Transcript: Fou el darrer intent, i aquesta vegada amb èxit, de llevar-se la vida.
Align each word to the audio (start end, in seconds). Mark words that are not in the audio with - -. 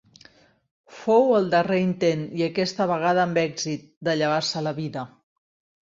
Fou 1.01 1.29
el 1.41 1.45
darrer 1.51 1.77
intent, 1.89 2.25
i 2.41 2.47
aquesta 2.47 2.89
vegada 2.95 3.29
amb 3.29 3.41
èxit, 3.45 3.89
de 4.09 4.21
llevar-se 4.23 4.69
la 4.71 4.79
vida. 4.85 5.11